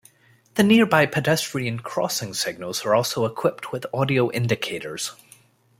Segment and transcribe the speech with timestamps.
[0.55, 5.11] The nearby pedestrian crossing signals are also equipped with audio indicators.